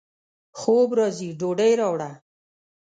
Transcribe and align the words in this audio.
خوب 0.59 0.89
راځي، 0.99 1.29
ډوډۍ 1.39 1.71
راوړه 1.81 2.11